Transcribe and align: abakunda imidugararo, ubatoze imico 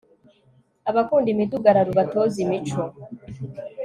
abakunda 0.89 1.27
imidugararo, 1.31 1.89
ubatoze 1.91 2.37
imico 2.45 2.81